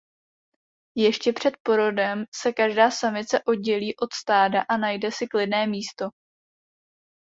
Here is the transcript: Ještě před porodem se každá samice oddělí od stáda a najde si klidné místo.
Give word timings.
Ještě 0.95 1.33
před 1.33 1.57
porodem 1.63 2.25
se 2.35 2.53
každá 2.53 2.91
samice 2.91 3.43
oddělí 3.43 3.95
od 3.97 4.13
stáda 4.13 4.61
a 4.69 4.77
najde 4.77 5.11
si 5.11 5.27
klidné 5.27 5.67
místo. 5.67 6.05